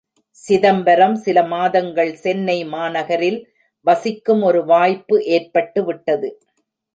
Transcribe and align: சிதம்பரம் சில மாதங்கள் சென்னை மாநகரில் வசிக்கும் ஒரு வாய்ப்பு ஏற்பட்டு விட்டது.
சிதம்பரம் 0.37 1.15
சில 1.15 1.43
மாதங்கள் 1.43 2.13
சென்னை 2.15 2.57
மாநகரில் 2.67 3.39
வசிக்கும் 3.85 4.41
ஒரு 4.41 4.63
வாய்ப்பு 4.65 5.17
ஏற்பட்டு 5.35 5.83
விட்டது. 5.83 6.31